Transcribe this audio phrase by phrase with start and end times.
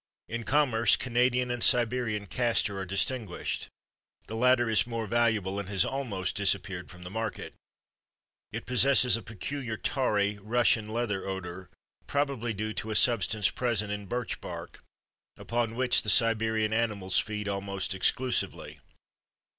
[0.27, 3.69] In commerce Canadian and Siberian castor are distinguished;
[4.25, 7.53] the latter is more valuable and has almost disappeared from the market.
[8.51, 11.69] It possesses a peculiar tarry, Russian leather odor,
[12.07, 14.83] probably due to a substance present in birch bark,
[15.37, 18.79] upon which the Siberian animals feed almost exclusively.